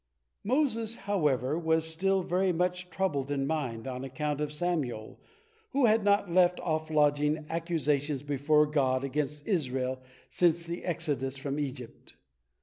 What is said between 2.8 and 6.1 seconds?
troubled in mind, on account of Samael, who had